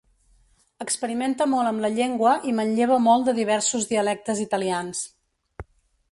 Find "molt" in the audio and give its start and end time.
1.49-1.71, 3.09-3.27